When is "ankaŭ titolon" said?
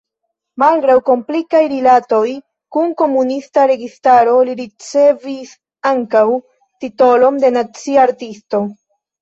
5.93-7.41